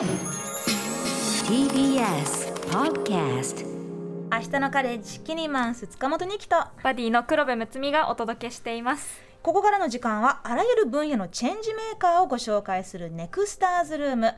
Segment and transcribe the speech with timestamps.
[0.00, 0.08] TBS
[2.70, 3.66] Podcast
[4.32, 9.20] 明日のカレッジキニマンス塚本二木とバディの黒部睦美がお届けしています。
[9.42, 14.32] ここからの時間はあらゆる分野のチェンジメーカーをご紹介するネクスターズルーム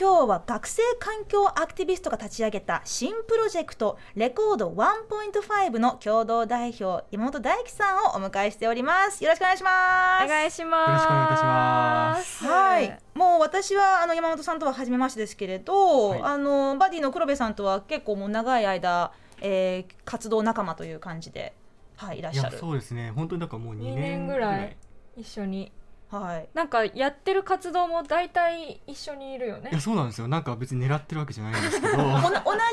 [0.00, 9.24] 今日は学生環境アクティビストが立ち上げた新プロジェクトレコード1.5の共同代表山本大樹さんをお迎えしております。
[9.24, 10.24] よろしくお願いします。
[10.24, 12.46] お願いしますよろしくお願いいたします。
[12.46, 16.22] はい、もう私はあの山本さんとは初めましてですけれど、はい。
[16.22, 19.10] あのバディの黒部さんとは結構もう長い間、
[19.40, 21.54] えー活動仲間という感じで、
[21.96, 22.56] はい、いらっしゃる。
[22.56, 23.10] そうですね。
[23.16, 24.76] 本当にだからもう2 2年年ぐらい
[25.16, 25.72] 一緒に
[26.10, 29.70] はい、なんかやってる活動も大体一緒にいるよね。
[29.70, 30.28] いやそうなんですよ。
[30.28, 31.96] なんか別に狙ってるわけじゃないんですけど。
[31.98, 32.04] 同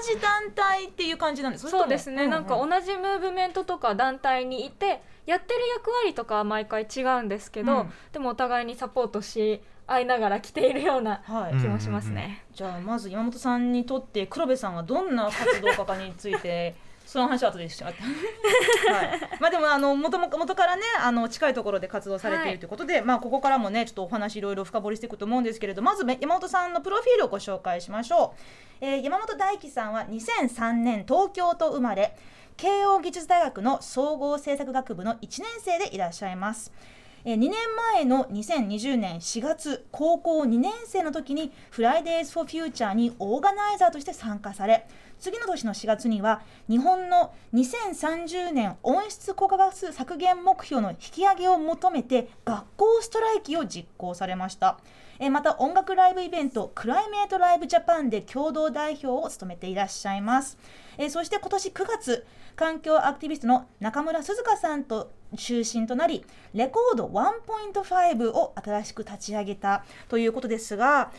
[0.03, 7.93] じ団体っていう感じなんですそうですね、なんか同同じムーブメントとか団体にいてやってる役割とかは毎回違うんですけど、うん。
[8.11, 16.75] でもお互いにサポートし合いながら来ているようなはい、うん気もしますね、じゃあまず山本さんにとって黒部さんはどんな活動家かについて
[17.15, 18.01] その話は後でしまって、
[18.91, 22.67] はい、まあでもあの元も元からねあの近いところで活動されているとい。
[22.67, 28.33] うことで、まあここからもねちょっとお話いろいろ深掘りしていくと思うんですけれどまずね山本さんのプロフィールをご紹介しましょ
[28.81, 32.17] う、えー山本大樹さんは2003年東京と生まれ
[32.57, 36.73] 慶應義塾大学の総合政策学部の1年生でいらっしゃいます
[37.27, 37.53] え2年
[37.93, 44.87] 前の2020年4月高校2年生の時に Fridays for Future にオーガナイザーとして参加され
[45.19, 54.77] 次の年の4月には日本の2030年温室効果ガス削減目標の引き上げを求めて学校ストライキを実行されました。
[55.31, 60.57] また音楽ライブイベントクライメートライブジャパンで共同代表を務めていらっしゃいます、
[61.09, 62.25] そして今年9月
[62.57, 71.11] 環境アクティビストの中村鈴香さんと中心となりレコード1.5を新しく立ち上げたということですが、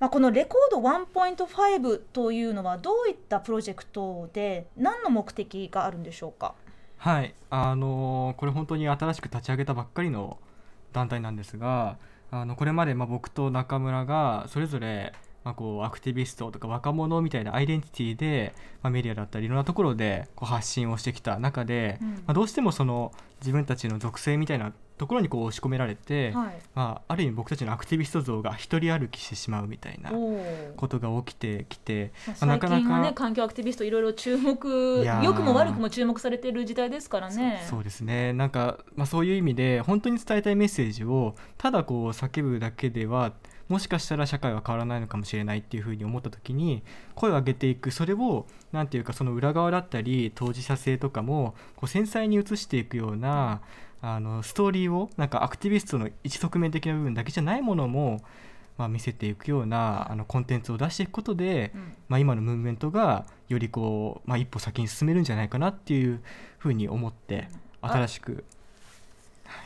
[0.00, 6.54] まあ、このレコード1.5というのはどういったプロジェクトで何の目的があるんでしょうか？
[6.96, 10.38] はいあのーこれ本当に新しく立ち上げたばっかりの
[10.92, 11.96] 団体なんですが
[12.30, 15.12] あのこれまでま僕と中村がそれぞれ
[15.44, 22.08] まあこうアクティビストとか若者みたいなアイデンティティで、まあ、メディアだったりいろんなところでこう発信をしてきた中で、うん。
[22.08, 26.58] まあ、どうしてもその自分たちの属性みたいなところにこう押し込められて、はい。
[26.74, 30.10] まあ、ある意味僕たちのアクティビスト像が一人歩きしてしまうみたいな
[30.76, 37.64] ことが起きてきて、まあまあなかなかね環境アクティビストいろいろ注目良くも悪くも注目されている時代ですからね。
[37.70, 38.32] そうですね。
[38.32, 43.32] なんか、まあ、そういう意味で本当に伝えたいメッセージをただこう叫ぶだけでは
[43.68, 46.82] もしかしたら社会は変わらないのかもしれないっていうふうに思った時に
[47.14, 53.60] 声を上げていくそれをなんていうかその裏側だったり当事者性とかもこう繊細に映していくような
[54.00, 58.22] あのストーリーをなんかアクティビストの一側面的な部分だけじゃないものも、
[58.76, 61.92] まあ、見せていくようなあのコンテンツを出していくことで、うん。
[62.08, 66.20] まあ、今のムーブメントがよりこう、まあ、一歩先に進めるんじゃないかなっていう
[66.58, 67.48] ふうに思って
[67.82, 68.44] あ新しく。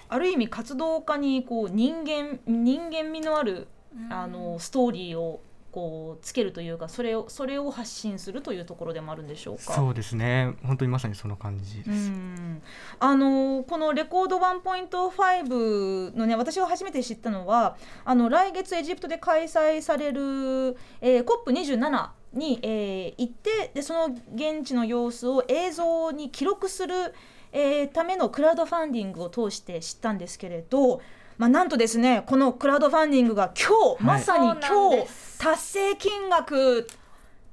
[0.08, 3.66] ある意味活動家にこう人間人間味のある
[4.10, 9.72] あのストーリーをこうつけるというかそれをそれを発信するというところでもあるんでしょうか？
[9.72, 12.10] そうですね本当にまさにその感じうです。
[12.10, 12.62] ん
[13.00, 27.14] あのこのレコード1.5のね私が初めて知ったのはあの来月エジプトで開催される、えー、COP27 に、えー行ってでその現地の様子を映像に記録する、
[27.52, 31.00] えーためのクラウドファンディングを通して知ったんですけれど、
[31.38, 34.18] まあ、なんとですねこのクラウドファンディングが今日、はい。
[34.18, 35.06] まさに今日
[35.38, 36.88] 達成金額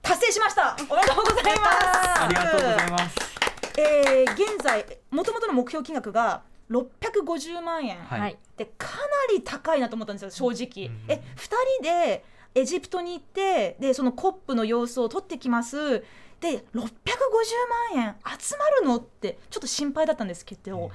[0.02, 0.78] 達成しました。
[0.90, 2.24] おめでとうございます。
[2.24, 3.16] ありがとうございます。
[3.78, 8.20] えー現在もともとの目標金額が650万円、はい。
[8.20, 8.38] はい。
[8.58, 8.94] でかな
[9.34, 11.44] り高いなと思ったんですよ正直、うんえ2
[11.82, 12.24] 人で
[12.56, 16.04] エジプトに行ってでそのコップの様子を撮ってきます。
[16.40, 16.84] で650
[17.94, 20.90] 万円集まるのってちょっと心配だったんですけど、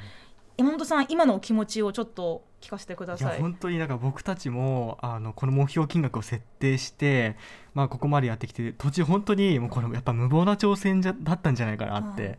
[0.56, 3.16] 山本さん今のお気持ちをちょっと聞かせてくだい。
[3.20, 3.40] やさい。
[3.40, 7.36] 本当になんか僕たちもあのこの目標金額を設定して、
[7.74, 12.38] まあ、ここまでやってきて途中本当にもうこれやっぱ無謀な挑戦じゃだったんじゃないかなって、はい。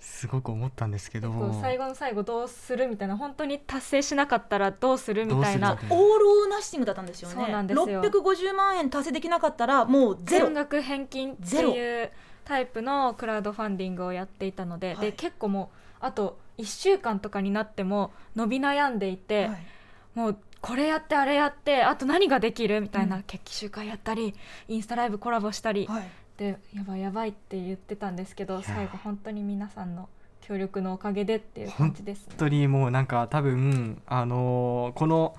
[0.00, 1.52] すごく思ったんですけど。
[1.60, 7.34] 最後の最後どうするみたいな本当に達成しなかったらどうするみたいなオール・オア・ナッシングだったんですよね。
[7.34, 8.02] そうなんですよ。
[8.02, 10.46] 650万円達成できなかったらもうゼロ。
[10.46, 11.70] 全額返金ってゼロ。
[11.70, 12.10] いう
[12.44, 15.06] タイプのクラウドファンディングをやっていたので,、はい。
[15.06, 19.66] で結構もうあと1週間とかになっても伸び悩んでいて、はい。
[20.14, 23.22] もうこれやってあれやってあと何ができるみたいな、うん。
[23.22, 24.34] 決起集会やったり
[24.66, 26.08] インスタライブコラボしたり、はい。
[26.36, 30.08] でやばいやばいって言ってたんですけどや最後本当に皆さんの
[30.40, 32.26] 協力のおかげでっていう感じですね。
[32.30, 32.36] 本。
[32.38, 35.36] 当にもうなんか多分あのーこの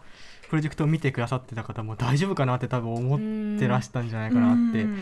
[0.50, 5.00] プロジェクトを見てくださってた方も大丈夫かなって多分思ってらしたんじゃないかなってうん。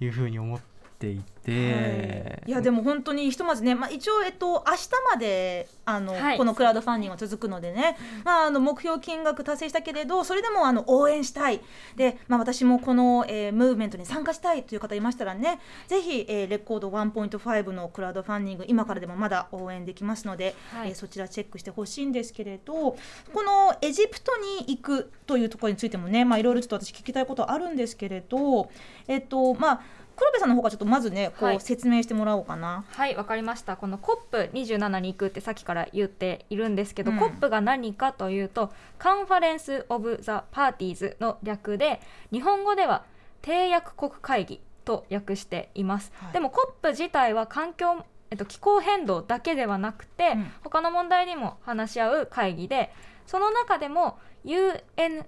[0.00, 0.64] いうふうに思って
[1.04, 2.50] いて、はい。
[2.50, 6.38] いやでも本当にひとまずね、まあ、一応、えっと、明日まであの、はい。
[6.38, 11.60] このクラウドファンディングが続くのでね、まあ、あの目標金額達成したけれどそれでもあの応援したい。
[11.96, 20.88] で、まあ、私もこの、えームーブメントに参加したいという方いましたらねぜひ、えーレコード1.5のクラウドファンディング今からでもまだ応援できますので、はい。
[20.88, 22.98] えーそちらチェックしてほしいんですけれどこ
[23.42, 28.70] のエジプトに行くというところについてもね、まあ、いろいろちょっと私聞きたいことあるんですけれど、
[29.08, 29.80] えっとまあ、
[30.16, 31.60] 黒部さんの方からちょっとまずねこう、はい。
[31.60, 32.84] 説明してもらおうかな。
[32.88, 33.76] はいわかりました。
[33.76, 37.18] この COP27 に行くってさっきから言っているんですけど、うん。
[37.18, 42.00] COP が何かというとカンファレンス・オブ・ザ・パーティーズの略で
[42.32, 43.04] 日本語では
[43.42, 46.32] 締約国会議と訳しています、はい。
[46.32, 50.50] でも COP 自体は環境えっと、気候変動だけではなくて、うん。
[50.64, 52.92] 他の問題にも話し合う会議で
[53.26, 55.24] その中でも UNFCCC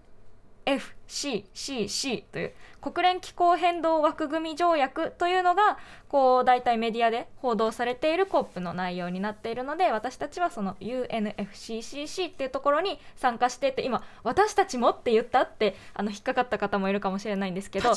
[2.31, 5.79] という国連気候変動枠組み条約というのが
[6.09, 17.93] こう大体メディアで報道されている COP の内容になっているので私たちはその UNFCCC っていうところに参加してって今私たちもって言ったってあの引っかかった方もいるかもしれないんですけど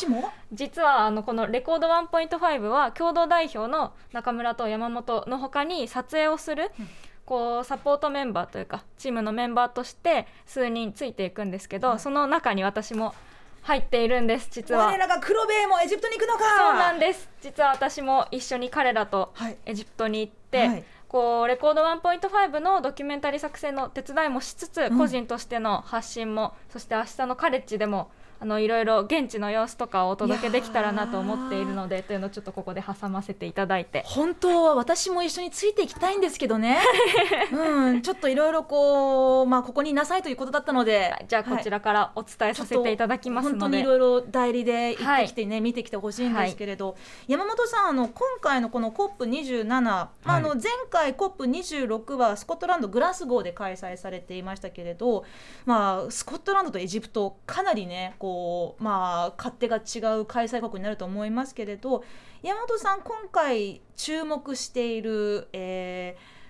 [0.53, 6.87] 実はあのこのレコード1.5は共同代表の中村と山本の他に撮影をする、うん
[7.25, 13.13] こうサポートメンバーというかチームのメンバーとして数人ついていくんですけど、その中に私も
[13.61, 14.49] 入っているんです。
[14.51, 14.87] 実は。
[14.87, 16.43] 我らが黒部もエジプトに行くのか。
[16.57, 17.29] そうなんです。
[17.41, 19.57] 実は私も一緒に彼らとはい。
[19.65, 20.83] エジプトに行って、はい。
[21.07, 24.97] こうレコード1.5のドキュメンタリー作成の手伝いもしつつ、うん。
[24.97, 28.09] 個人としての発信もそして明日のカレッジでも
[28.41, 34.03] あのいろいろ現地の様子とかをお届けできたらなと思っているのでというのをちょっとここで挟ませていただいて。
[34.07, 36.79] 本当は私も一緒についていきたいんですけどね。
[37.53, 41.13] うんちょっといろいろこうまあここにいなさいということだったので。
[41.27, 46.95] じゃあこちらからお伝えさせていただきます本当ので、にいろいろ代理で行ってきてね、見てきてほしいんですけれど、
[47.27, 55.25] 山本さんあの今回のこの COP27、まあ、あのは前回 COP26 はスコットランドグラスゴーで開催されていましたけれど、
[55.65, 58.30] まあ、スコットランドとエジプトかなりねこう、
[58.79, 62.03] まあ、勝手が違う開催国になると思いますけれど
[62.43, 66.41] 山本さん今回注目している、えー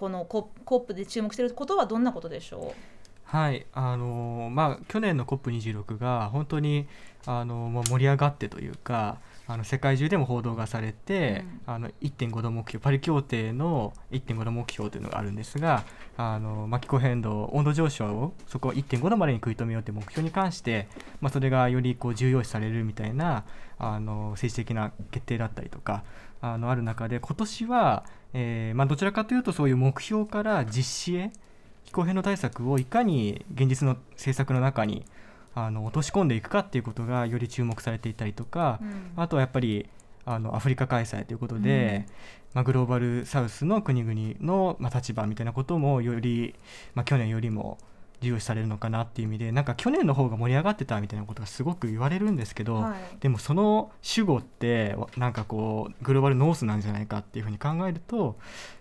[0.00, 3.36] このコップで注目していることはどんなことでしょう？
[3.36, 6.86] はいあのーまあ去年の COP26 が本当に
[7.26, 9.18] あのーまあ、盛り上がってというか
[9.52, 15.84] あの世界中でも報道がされて、あの1.5度目標パリ協定の1.5度目標というのがあるんですが
[16.16, 20.86] あの、まあ、気候変動温度上昇をそこを1.5度までに食い止めようという目標に関して、
[21.20, 23.44] まあ、それがよりこう重要視されるみたいな
[23.78, 26.04] あの政治的な決定だったりとか
[26.40, 28.04] あのある中で今年は、
[28.34, 31.32] えーまあ、どちらかというとそういう目標から実施へ
[31.84, 35.04] 気候変動対策をいかに現実の政策の中に
[35.54, 39.12] あの落とし込んでいくかっていうことがより注目されていたりとか、う、うん。
[39.16, 39.88] あとはやっぱり
[40.24, 42.06] あのアフリカ開催ということで、
[42.54, 46.54] まあ、グローバルサウスの国々の、まあ、立場みたいなこともより、
[46.94, 47.78] まあ、去年よりも
[48.20, 53.18] 重要視されるのかなっていう意味でなんか去年の方が盛り上がってたみたいなことがすごく言われるんですけど、はい。
[53.20, 58.36] でもその主語ってわなんかこうグローバルノースなんじゃないかっていうふうに考えると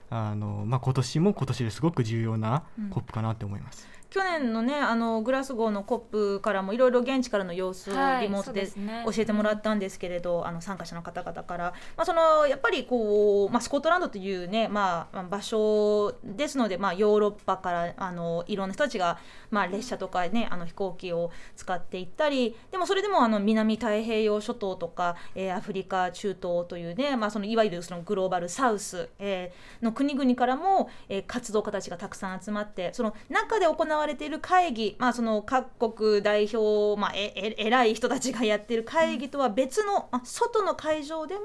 [0.10, 2.90] あの、まあ、今年も今年ですごく重要なうん。
[2.90, 3.88] コップかなって思います。
[4.10, 8.68] 去年のねあのグラスゴーのコップからもいろいろ現地からの様子をはいリモートで
[9.06, 19.20] 教えてもらったんですけれど、あの参加者の方々から、まあ、そのやっぱりこう、まあ、スコットランドというね、まあ、場所ですので、まあ、ヨーロッパからあのいろんな人たちが、
[19.52, 41.42] まあ、列車とか、ね、あの飛行機を使っていったりでもそれでもあの南太平洋諸島とか、えーアフリカ中東というね、まあ、そのいわゆるそのグローバルサウス、えーの国々からも、えー活動家たちがたくさん集まってその中で行わわれている会議、まあ、その各国代表、まあ、え偉い人たちがやってる会議とは別の、あ外の会場でも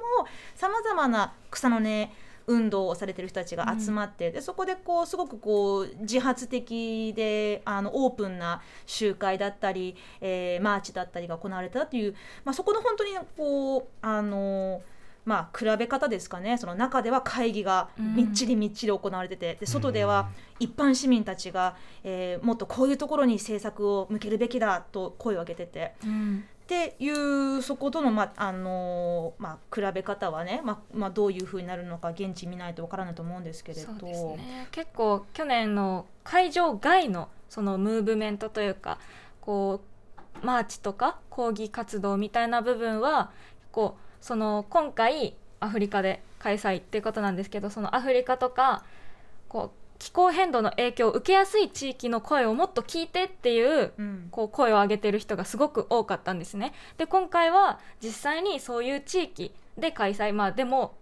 [0.54, 2.12] さまざまな草の根
[2.46, 14.82] 運動をされてる人たちが集まって、でそこでこうすごくこう自発的であのオープンな集会だったり、えーマーチだったりが行われたという、まあ、そこの本当にこうあの
[15.24, 16.58] まあ、比べ方ですかね。
[16.58, 20.28] その中では会議がみっちりみっちり行われててで外では
[20.60, 25.94] 一般市民たちが、えーもっとこういうところに政策を向けるべきだと声を上げてて。
[26.04, 26.44] うん。
[26.64, 33.86] っていうそことの、まああのーまあ、比べ方はね、まあまあ、どういうふうになるのか現地見ないとわからないと思うんですけれど。
[33.86, 34.68] そうですね。
[34.70, 38.98] 結構去年の会場外のそのムーブメントというか
[39.40, 39.82] こ
[40.42, 43.30] うマーチとか抗議活動みたいな部分は
[43.70, 48.82] こうその今回アフリカで開催っていうことなんですけどそのアフリカとか
[49.50, 54.28] こう気候変動の影響を受けやすい地域の声をもっと聞いてっていううん。
[54.30, 56.72] こう声を上げてる人がすごく多かったんですね。
[56.96, 60.32] で今回は実際にそういう地域で開催。
[60.32, 60.94] まあでも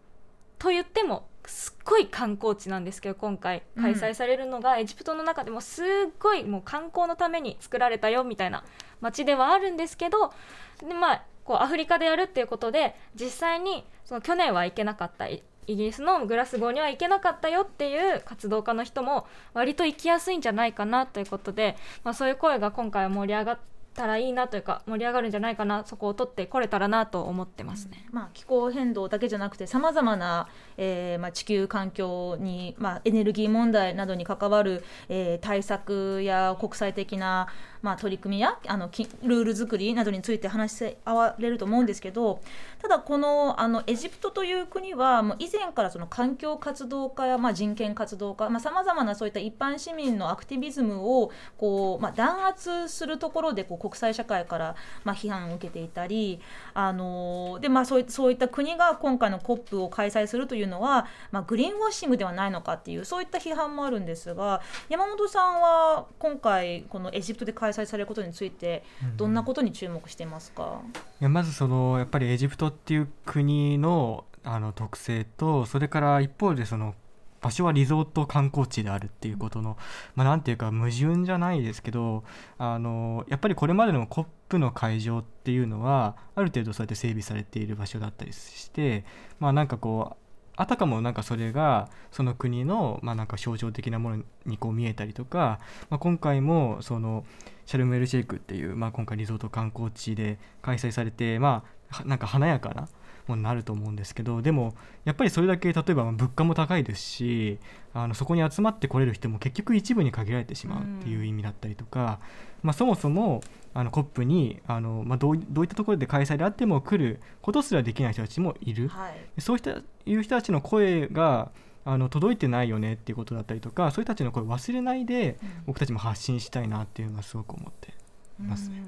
[0.59, 5.87] と言ってもすっごい観光地なんですけど今回開催されるのが、エジプトの中でもすっ
[6.19, 8.65] ごいもう観光のために作られたよみたいな
[9.01, 10.33] 街ではあるんですけど
[10.81, 23.59] でまあこうアフリカでやるっていうことで実際にその去年は行けなかったイギリスのグラスゴーには行けなかったよっていう活動家の人も割と行きやすいんじゃないかなということで、まあ、そういう声が今回は盛り上がっ
[23.95, 28.07] たらいいなというか盛り上がるんじゃないかなそこを取ってこれたらなと思ってますね。
[28.11, 37.49] まあ、気候変動だけじゃなくてさまざまな、えま、地球環境に、まあ、エネルギー問題などに関わる、えー対策や国際的な、
[37.83, 38.89] まあ、取り組みやあの
[39.23, 42.41] ルール作りなどについて話し合われると思うんですけど
[42.81, 56.41] ただこのあのエジプトという国はもう以前からその環境活動家や、まあ、人権活動家さまざ、まなそういった一般市民のアクティビズムをこう、まあ、弾圧するところでこう国際社会から、まあ、批判を受けていたり
[56.75, 68.83] あので、まあ、そういそういった国が今回の COP を開催するというのは、まあ、グリーンウォッシングではないのかっていうそういった批判もあるんですが山本さんは今回このエジプトで開催されることについて
[69.17, 70.83] どんなことに注目していますか、
[71.21, 76.95] いやまずそのやっぱりエジプトっていう国のあの特性とそれから一方でその
[77.43, 79.77] 場所はリゾート観光地であるっていうことの、
[80.15, 82.23] まあ、なんていうか矛盾じゃないですけど
[82.57, 89.05] あのやっぱりこれまでの COP の会場っていうのはある程度そうやって整備されている場所だったりして
[89.41, 90.22] まあなんかこう
[90.57, 97.25] あたかもなんかそれがその国のまあなんか象徴的なものにこう見えたりとか、まあ、今回もその
[97.67, 102.89] シャルムエルシェイクっていう、まあ、今回リゾート観光地で開催されてまあなんか華やかな
[103.29, 104.75] ものになると思うんですけどでも
[105.05, 107.59] やっぱりそれだけ例えばまあ物価も高いですし
[107.95, 112.21] あのそこに集まってこれる人も結局一部に限られてしまうっていう意味だったりとか、
[112.63, 113.43] まあ、そもそも
[113.75, 118.89] あの COP にあの、まあ、どういどういったところで開催であっても来ることすらできない人たちもいる。
[118.89, 119.71] はいそうした
[120.05, 121.53] いう人たちの声が
[121.85, 127.95] あの届いてないよねっていうことだったりとかそういう人たちの声を忘れないで僕たちも発信したいなっていうのはすごく思って
[128.41, 128.83] いますね。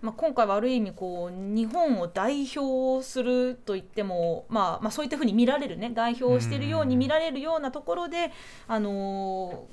[0.00, 8.30] まあ、今回はある意味こう日本を代表すると言っても、まあ、まあそういったふうに見られるね代表しているように見られるようなところで、
[8.68, 9.64] あの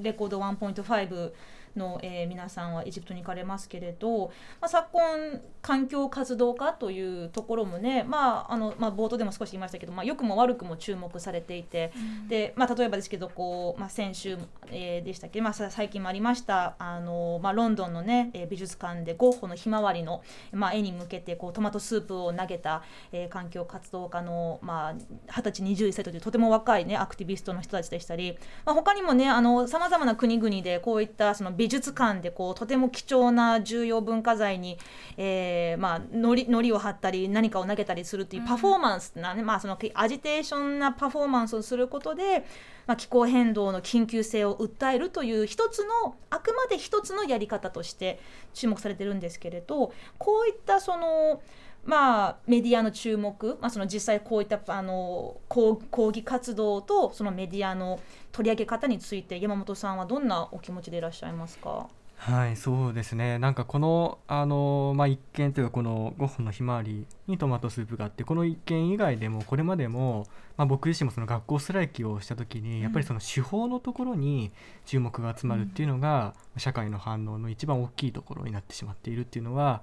[0.00, 1.32] レコード1.5
[1.76, 4.26] の、えー皆さんはエジプトに行かれますけれど、
[4.60, 11.92] まあ、昨今環境活動家というところもね、まああのまあ、冒頭でも少し言いましたけど、まあ、良くも悪くも注目されていて、
[12.28, 14.38] でまあ、例えばですけどこう、まあ、先週、
[14.70, 20.22] えーでしたっけ、まあ、さ最近もありましたあの、まあ、ロンドンの、ね、えー美術館でゴッホのひまわりの、
[20.52, 22.82] まあ、絵に向けてこうトマトスープを投げた、
[23.12, 24.94] えー環境活動家の、まあ、
[25.30, 34.78] 20歳21歳というとても若い、ね、アクティビストの人たちでしたり、まあ、他にもねさまざまな国々でこういったその美術館でこうとても貴重な重要文化財に、
[35.16, 42.44] えーまあ、のりのりを貼ったり何かを投げたりするというパフォーマンスなね、まあ、そのアジテーションなパフォーマンスをすることで、
[42.86, 48.20] まあ、気候変動の緊急性を訴えるという一つのあくまで一つのやり方として
[48.54, 51.42] 注目されてるんですけれどこういったその
[51.88, 57.98] まあ、メディアの注目、まあ、その実際こういったあの抗抗議活動とそのメディアの
[58.30, 61.88] 取り上げ方について山本さんはどんなお気持ちでいらっしゃいますか？
[62.16, 63.38] はいそうですね。
[63.38, 70.26] なんかこのあの、まあ、一件というかこのゴッホのひまわりにトマトスープがあってこの一件以外でもこれまでも、
[70.56, 74.50] まあ、僕自身もその学校ストライキをした時に、やっぱりその手法のところに
[74.84, 79.82] 注目が集まるっていうのが、社会の反応の一番大きいところになってしまっているっていうのは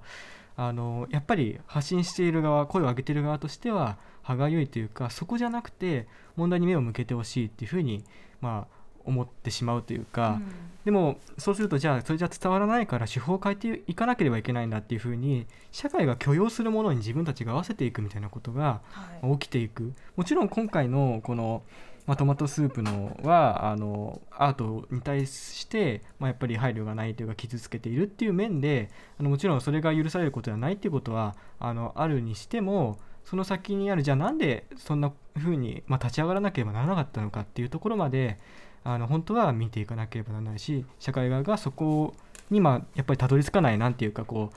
[0.56, 8.04] あのやっぱり発信している側声を上げている側としては歯がゆいというかそこじゃなくて問題に目を向けてほしいっていうふうに、
[8.40, 10.40] まあ、思ってしまうというか、
[10.84, 19.38] でもそうするとじゃあそれじゃ伝わらないから手法を変えていかなければいけないんだっていうふうに社会が許容するものに自分たちが合わせていくみたいなことがはい。
[19.38, 19.92] 起きていく。
[20.16, 21.62] もちろん今回のこの、
[22.06, 38.38] まあ、トマトスープのはあのアートに対して、まあ、やっぱり配慮がないというか傷つけているっていう面であのもちろんそれが許されることではないっていうことはあのあるにしてもその先にあるじゃあなんでそんな風に、まあ、立ち上がらなければならなかったのかっていうところまで
[38.84, 42.14] あの本当は見ていかなければならないし社会側がそこ
[42.50, 44.52] に、まあ、やっぱりたどり着かないなんていうかこ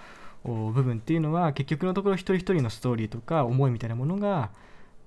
[0.45, 4.51] う部分っていうのは結局のところ一人一人のストーリーとか思いみたいなものが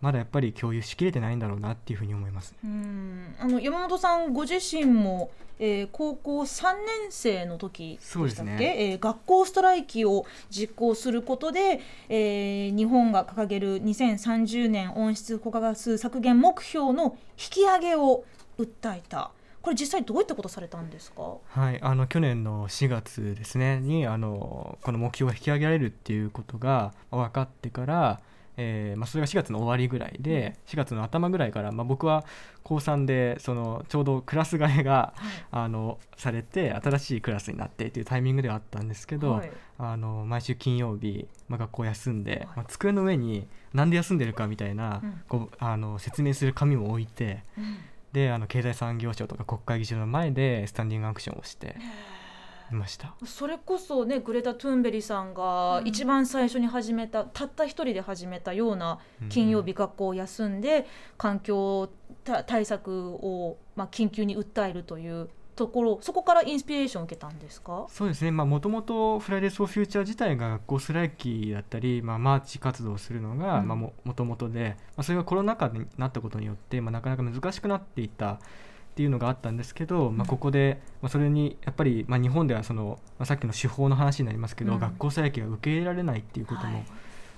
[0.02, 2.54] まだやっぱり共有しきれてないんだろうなっていうふうに思います。
[2.62, 3.34] うん。
[3.38, 8.90] あの山本さんご自身も、えー高校3年生の時でしたっけ、ね。
[8.92, 18.24] えー学校ストライキを実行することで、えー日本が掲げる2030年温室効果ガス削減目標の引き上げを
[18.58, 19.30] 訴えた。
[19.62, 21.22] これ実際どういったことされたんですか？
[21.46, 28.20] はい、あの去年の4月ですねにあのこの目標が引き上げられるっていうことがまあ分かってから、
[28.56, 32.24] えーまあ、それが4月の終わりぐらいで4月の頭ぐらいから、まあ、僕は
[32.62, 35.14] 高3でそのちょうどクラス替えが
[35.50, 39.52] あのされて新しいクラスになってっていうタイミングではあったんですけど、はい。
[39.78, 42.46] あの毎週金曜日、まあ、学校休んで、はい。
[42.56, 45.22] まあ、机の上になんで休んでるかみたいな、うん。
[45.28, 47.42] こうあの説明する紙も置いて。
[48.12, 51.76] であの経済産業省とか国会議事堂の前でスタンディングアクションをして
[52.72, 53.14] いました？
[53.24, 55.88] それこそねグレタ・トゥーンベリさんがうん。
[55.88, 58.98] 一番最初に始めた、たった一人で始めたような
[59.28, 60.86] 金曜日学校を休んで
[61.16, 61.88] 環境
[62.24, 67.86] た対策を、まあ、緊急に訴えるというところそこからインスピレーションを受けたんですか？
[67.90, 68.30] そうですね。
[68.30, 73.68] もともとフライデー・ソー・フューチャー自体が学校ストライキだったり、まあ、マーチ活動をするのがうん。
[73.68, 78.40] まあもともとで、まあ、それがコロナ禍になったことによって、まあ、なかなか難しくなっていった
[78.92, 84.78] っていうのがあったんですけど、まあ、ここで、まあ、それにやっぱり、まあ、日本ではその、まあ、さっきの手法の話になりますけど、うん。
[84.78, 86.84] 学校ストライキが受け入れられないっていうこともはい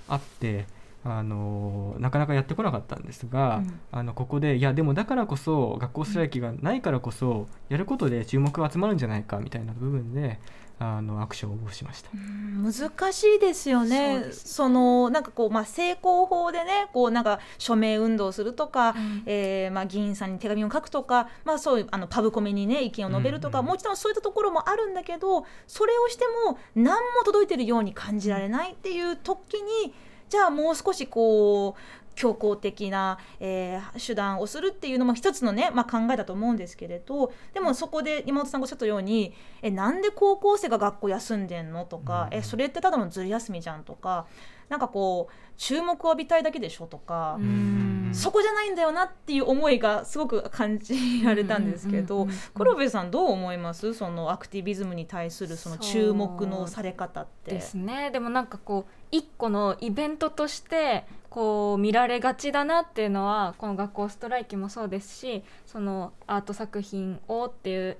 [0.07, 0.67] あって、
[1.07, 3.79] あのなかなかやってこなかったんですが、うん。
[3.91, 10.39] あのここでいやでもだからこそ学校ストライキがないからこそやることで注目が集まるんじゃないかみたいな部分で
[10.79, 12.09] あのアクションをしました。
[12.11, 14.25] 難しいですよね。
[14.31, 19.23] そのなんかこう、まあ、成功法でねこうなんか署名運動するとか、うん。
[19.27, 23.71] えーまあ、議員さんに手紙を書くとか、まあ、そういうあのパブコメにね意見を述べるとか、うんうん。
[23.71, 29.93] もちろんそういったところもあるんだけどそれをしても何も届いてるように感じられないっていう時に
[30.29, 44.27] じゃあもう少しこう強硬的な、えー手段をするっていうのも一つのね、まあ、考えだと思うんですけれどでもそこで山本さんがおっしゃったようにえなんで高校生が学校休んでんのとか、うんえそれってただのずる休みじゃんとか
[44.69, 48.11] なんかこう注目を浴びたいだけでしょとか、うん。
[48.13, 53.93] そこじゃないんだよなっていう思いがすごく感じられたんですけど黒部さんどう思います？
[53.93, 57.51] そのアクティビズムに対するその注目のされ方って。
[57.51, 58.11] ですね。
[58.11, 67.97] でもなんかこう一個のイベントとしてこう見られがちだなっていうのはこの学校ストライキもそうですしそのアート作品をっていう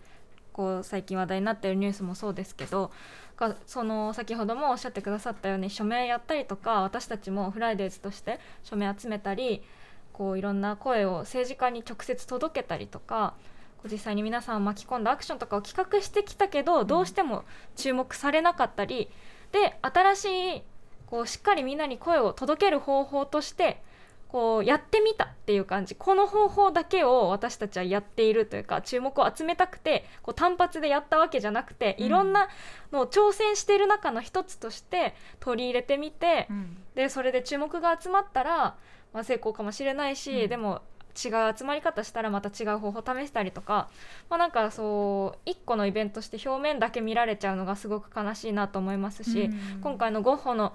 [0.53, 2.91] こう最近話題になってるニュースもそうですけど
[3.37, 9.61] がその先ほどもおっしゃってくださったように署名やったりとか私たちもフライデーズとして署名集めたり
[10.13, 13.33] こういろんな声を政治家に直接届けたりとか
[13.91, 17.43] 実際に皆さんを巻き込んだアクションとかを企画してきたけどどうしても
[17.75, 19.09] 注目されなかったり
[19.51, 20.25] で新し
[20.57, 20.61] い
[21.05, 23.81] こうしっかりみんなに声を届ける方法として
[24.29, 25.93] こうやってみたっていう感じ。
[25.93, 32.05] この方法だけを私たちはやっているというか注目を集めたくてこう単発でやったわけじゃなくてうん。
[32.07, 32.47] いろんな
[32.91, 36.77] のを挑戦している中の一つとして取り入れてみてうん。
[36.95, 38.75] でそれで注目が集まったら、
[39.13, 40.49] まあ、成功かもしれないし、うん。
[40.49, 40.81] でも
[41.15, 43.87] 違う集まり方したらまた違う方法を試したりとか、
[44.31, 49.81] まあ、なんかそう一個のイベントとして表面だけ見られちゃうのがすごく悲しいなと思いますし、うん。
[49.81, 50.73] 今回のゴッホの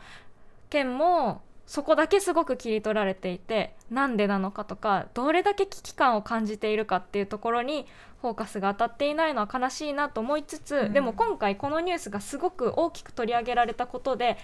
[0.70, 7.86] 件もそこだけすごく切り取られていてなんでなのかとかどれだけ危機感を感じているかっていうところに
[8.20, 10.92] フォーカスが当たっていないのは悲しいなと思いつつ、うん。
[10.92, 14.36] でも今回このニュースがすごく大きく取り上げられたことで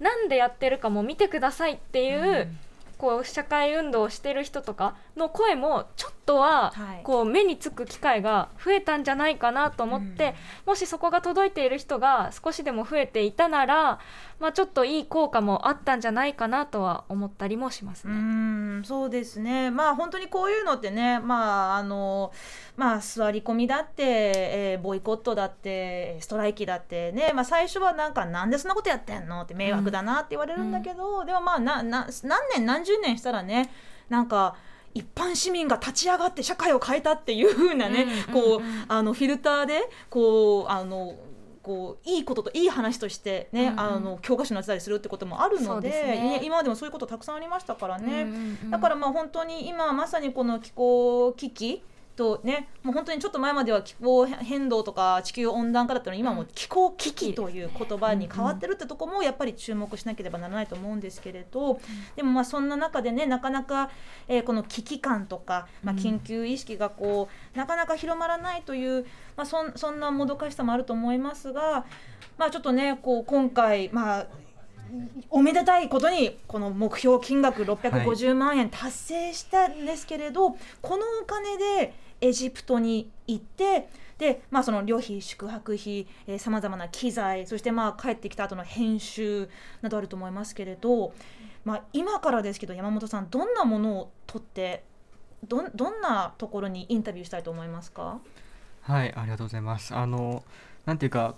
[0.00, 2.48] なんでやってるかも見てくださいっていう、
[2.96, 7.02] こう社会運動をしてる人とかの声もちょっとははい。
[7.02, 10.34] こう目につく機会が増えたんじゃないかなと思って、
[10.66, 13.98] もしそこが届いている人が少しでも増えていたなら、
[14.38, 18.16] まあ、ちょっといい効果もあったんじゃないかなとは思ったりもしますうね。
[18.16, 19.70] んそうですね。
[19.70, 22.32] まあ本当にこういうのってねまああの
[22.76, 33.70] まあ座り込みだって、えーボイコットだってストライキだってね、まあ、最初はなんかなんでそんなことやってんのって迷惑だなって言われるんだけど、でもまあなな何年何十年したらね
[34.08, 34.56] なんか
[34.94, 38.84] 一般市民が立ち上がって社会を変えたっていう風なね、うんこう、うんうん。
[38.88, 41.16] あのフィルターでこうあの
[41.62, 43.80] こういいことといい話としてね、うんうん。
[43.80, 46.40] あの教科書になってたりするってこともあるそのでね。
[46.42, 48.22] い今までもそういうことたくさんありましたからね。
[48.22, 48.70] うんうんうん。
[48.70, 51.82] だからまあ本当に今まさにこの気候危機
[52.16, 61.80] とねもう本当にちょっと前までは気候変動とか地球温暖化だったのに今はもう気候危機という言葉に変わってるってとこもやっぱり注目しなければならないと思うんですけれど。
[62.16, 63.90] でもまあそんな中でねなかなか、
[64.28, 65.98] えーこの危機感とか、まあ、うん。
[65.98, 71.84] 緊急意識がこうなかなか広まらないという、まあ、そんそんなもどかしさもあると思いますが、
[72.38, 74.26] まあ、ちょっとねこう今回まあ
[75.30, 80.50] おめでたいことにこの目標金額650万円達成したんですけれど、
[80.82, 86.06] このお金でエジプトに行ってで、まあ、その旅費宿泊費
[86.38, 89.48] さまざまな機材そしてまあ帰ってきた後の編集
[89.82, 91.12] などあると思いますけれど、
[91.64, 94.84] まあ、今からですけど山本さんどんなものを取って
[95.48, 98.20] どんどんなところにインタビューしたいと思いますか？
[98.82, 99.92] はいありがとうございます。
[99.92, 100.44] あの
[100.86, 101.34] なんていうか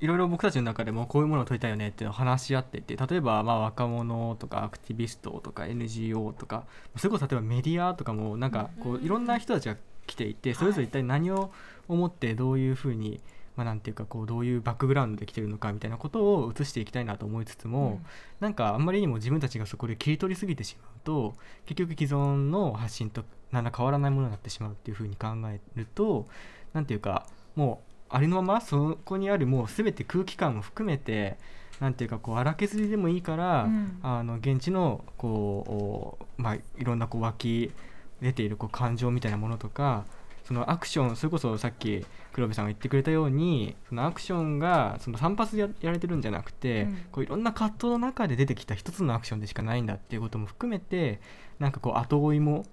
[0.00, 6.64] いろいろ僕たちの中でもこういうものを取りたいよねっていうのを話し合ってて例えばまあ若者とかアクティビストとか NGO とか
[6.96, 11.52] それこそ例えばメディアとかもなんかこういろんな人たちが来ていてそれぞれ一体何を
[11.88, 13.20] 思ってどういうふうに
[13.56, 18.06] まあ、なんていうかこうどういうバックグラウンドで来てるのかみたいなことを映していきたいなと思いつつも、うん。
[18.40, 21.34] なんかあんまりにも自分たちがそこで切り取りすぎてしまうと
[21.66, 26.26] 結局既存の発信と何ら変わらないものになってしまうっていうふうに考えると
[26.72, 31.36] なんていうかもうありのままそこにあるもう全て空気感も含めて
[31.80, 33.98] なんていうかこう荒削りでもいいから、うん。
[34.02, 37.72] あの現地のこう、おまあ、いろんなこう湧き
[38.22, 40.04] 出ているこう感情みたいなものとか
[40.44, 51.20] そのアクションそれこそさっき黒部さんが言ってくれたようにそのアクションがその散発でややられてるんじゃなくて、うんこういろんな葛藤の中で出てきた一つのアクションでしかないんだっていうことも含めて
[51.58, 52.64] なんかこう後追いも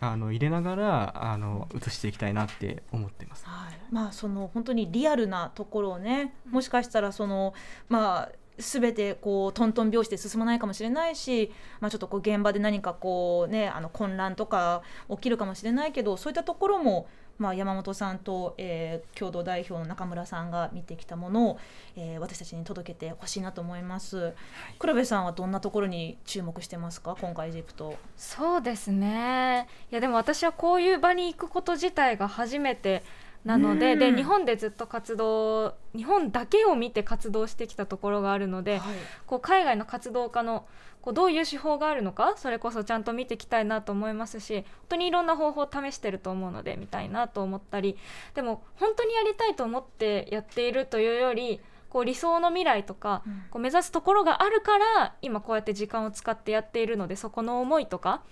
[0.00, 3.46] あの入れながらあの映していきたいなって思ってます。
[3.46, 7.54] はい、まあその本当にリアルなところをねもしかしたらその
[7.88, 17.06] まあ全てこうトントン拍子で進まないかもしれないし、まあ、ちょっとこう現場で何かこうねあの混乱とか起きるかもしれないけどそういったところも、
[17.38, 21.58] まあ、山本さんと、えー共同代表の中村さんが見てきたものを、
[21.96, 24.34] えー私たちに届けてほしいなと思います。
[24.78, 27.16] 黒部さんはどんなところに注目してますか？
[27.20, 27.94] 今回エジプト。
[28.16, 33.02] そうですねいやでも私はこういう場に行くこと自体が初めて
[33.44, 33.98] なので,、うん。
[33.98, 38.96] で日本でずっと活動日本だけを見て活動してきたところがあるので、はい。
[39.26, 40.66] こう海外の活動家の
[41.06, 47.96] こうどういう手法があるのかそれこそちゃんと見ていきたいなと思いますし本当にいろんな方法を試してると思うので見たいなと思ったり
[48.34, 53.44] でも本当にやりたいと思ってやっているというよりこう理想の未来とかうん。
[53.50, 58.22] こう目指すところがあるから今こうやって時間を使ってやっているのでそこの思いとか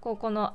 [0.00, 0.54] こうこの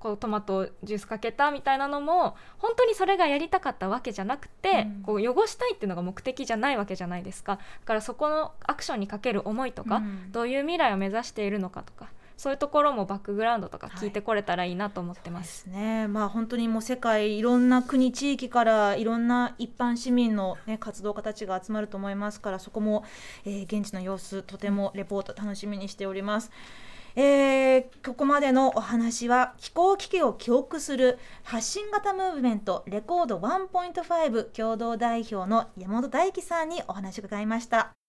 [0.00, 5.02] こうトマトジュースかけたみたいなのも本当にそれがやりたかったわけじゃなくて、うん。
[5.02, 7.56] こう汚したいっていうのが目的じゃないわけじゃないですか。
[7.56, 10.32] だからそこのアクションにかける思いとか、うん。
[10.32, 12.08] どういう未来を目指しているのかとか
[12.40, 15.40] そういうところもバックグラウンドとか聞いてこれたらいいなと思ってま。
[15.40, 23.04] ですすね、まあ、本当にもう世界いろんな国地域からいろんな一般市民の、ね、活動家たちが集まると思いますからそこも、
[23.44, 26.50] えー現地の様子とてもレポート楽しみにしております。
[27.16, 37.99] えーここまでのお話は飛行機機を記憶する発信型ムーブメントレコード1.5共同代表の山本大樹さんにお話を伺いました。